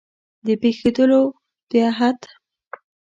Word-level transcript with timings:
د 0.45 0.47
پېښېدلو 0.61 1.23
د 1.69 1.71
احت 1.89 2.19